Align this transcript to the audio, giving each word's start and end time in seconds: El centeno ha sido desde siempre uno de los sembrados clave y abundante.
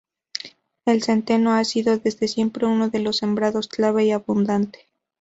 El 0.85 1.03
centeno 1.03 1.51
ha 1.53 1.63
sido 1.63 1.99
desde 1.99 2.27
siempre 2.27 2.65
uno 2.65 2.89
de 2.89 2.97
los 3.01 3.17
sembrados 3.17 3.67
clave 3.67 4.05
y 4.05 4.11
abundante. 4.11 4.89